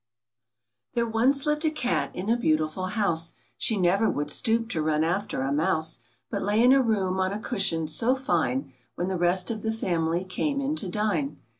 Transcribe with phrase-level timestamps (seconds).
[0.95, 5.03] THERE once lived a Cat in a beautiful house; She never would stoop to run
[5.03, 5.99] after a mouse,
[6.31, 9.71] But lay in a room on a cushion so fine, When the rest of the
[9.71, 11.37] family came in to dine.